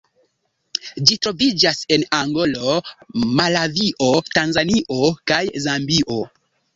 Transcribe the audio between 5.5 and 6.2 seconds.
Zambio.